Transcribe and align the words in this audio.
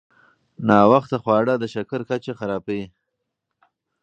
ناوخته 0.67 1.17
خواړه 1.23 1.53
د 1.59 1.63
شکر 1.73 2.01
کچه 2.09 2.33
خرابوي. 2.39 2.83